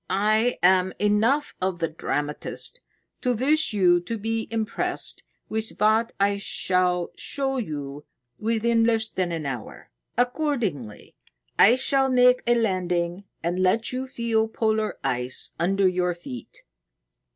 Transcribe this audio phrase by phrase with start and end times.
[0.09, 2.81] "I am enough of the dramatist
[3.21, 8.05] to wish you to be impressed with what I shall show you
[8.39, 9.91] within less than an hour.
[10.17, 11.13] Accordingly,
[11.59, 16.63] I shall make a landing and let you feel polar ice under your feet."